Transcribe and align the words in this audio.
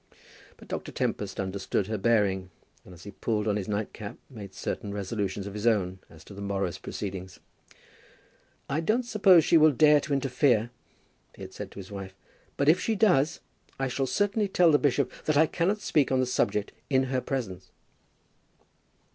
But 0.57 0.67
Dr. 0.67 0.91
Tempest 0.91 1.39
understood 1.39 1.85
her 1.85 1.99
bearing, 1.99 2.49
and 2.83 2.91
as 2.91 3.03
he 3.03 3.11
pulled 3.11 3.47
on 3.47 3.55
his 3.55 3.67
nightcap 3.67 4.17
made 4.31 4.55
certain 4.55 4.91
resolutions 4.91 5.45
of 5.45 5.53
his 5.53 5.67
own 5.67 5.99
as 6.09 6.23
to 6.23 6.33
the 6.33 6.41
morrow's 6.41 6.79
proceedings. 6.79 7.39
"I 8.67 8.79
don't 8.79 9.03
suppose 9.05 9.45
she 9.45 9.57
will 9.59 9.69
dare 9.69 9.99
to 9.99 10.13
interfere," 10.13 10.71
he 11.35 11.43
had 11.43 11.53
said 11.53 11.69
to 11.73 11.79
his 11.79 11.91
wife; 11.91 12.15
"but 12.57 12.67
if 12.67 12.79
she 12.79 12.95
does, 12.95 13.41
I 13.77 13.89
shall 13.89 14.07
certainly 14.07 14.47
tell 14.47 14.71
the 14.71 14.79
bishop 14.79 15.11
that 15.25 15.37
I 15.37 15.45
cannot 15.45 15.81
speak 15.81 16.11
on 16.11 16.19
the 16.19 16.25
subject 16.25 16.71
in 16.89 17.03
her 17.13 17.21
presence." 17.21 17.69